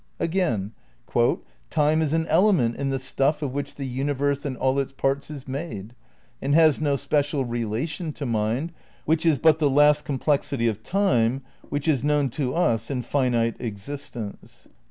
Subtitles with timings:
[0.19, 0.71] Again:
[1.69, 5.29] "Time is an element in the stuff of which the universe and all its parts
[5.29, 5.93] is made,
[6.41, 8.71] and has no special relation to mind,
[9.05, 13.57] which is but the last complexity of Time which is known to us in finite
[13.61, 14.67] existence."